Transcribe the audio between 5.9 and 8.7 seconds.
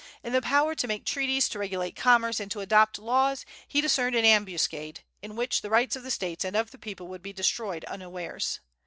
of the States and of the people would be destroyed unawares.